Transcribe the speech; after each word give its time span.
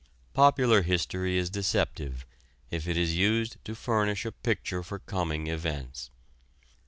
Popular 0.33 0.81
history 0.81 1.37
is 1.37 1.51
deceptive 1.51 2.25
if 2.71 2.87
it 2.87 2.97
is 2.97 3.15
used 3.15 3.63
to 3.65 3.75
furnish 3.75 4.25
a 4.25 4.31
picture 4.31 4.81
for 4.81 4.97
coming 4.97 5.45
events. 5.45 6.09